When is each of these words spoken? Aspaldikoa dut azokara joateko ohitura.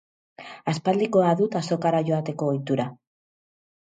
Aspaldikoa 0.71 1.33
dut 1.41 1.57
azokara 1.59 1.99
joateko 2.07 2.47
ohitura. 2.53 2.87